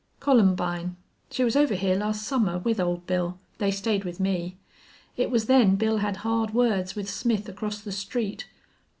[0.19, 0.95] "Columbine.
[1.29, 3.37] She was over here last summer with Old Bill.
[3.59, 4.57] They stayed with me.
[5.15, 8.47] It was then Bill had hard words with Smith across the street.